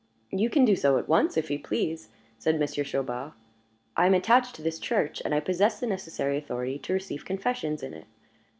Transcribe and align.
"You 0.31 0.49
can 0.49 0.65
do 0.65 0.75
so 0.75 0.97
at 0.97 1.07
once, 1.07 1.37
if 1.37 1.51
you 1.51 1.59
please," 1.59 2.09
said 2.39 2.59
Monsieur 2.59 2.83
Chaubard. 2.83 3.33
"I 3.95 4.07
am 4.07 4.15
attached 4.15 4.55
to 4.55 4.63
this 4.63 4.79
church, 4.79 5.21
and 5.23 5.31
I 5.31 5.39
possess 5.39 5.79
the 5.79 5.85
necessary 5.85 6.39
authority 6.39 6.79
to 6.79 6.93
receive 6.93 7.23
confessions 7.23 7.83
in 7.83 7.93
it. 7.93 8.05